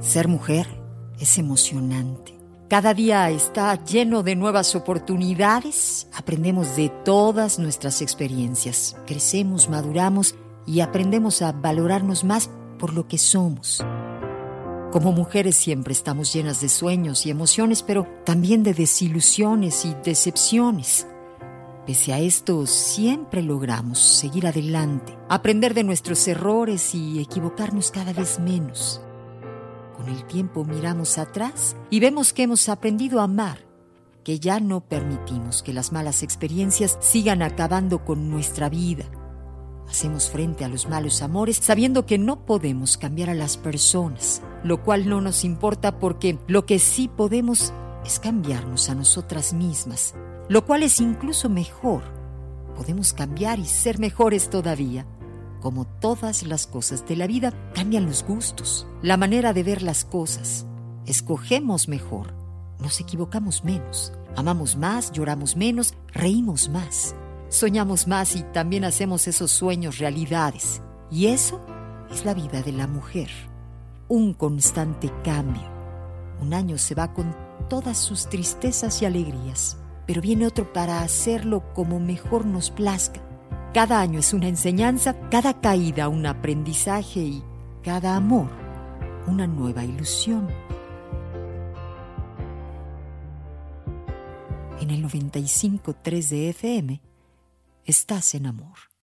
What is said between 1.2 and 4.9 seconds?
emocionante. Cada día está lleno de nuevas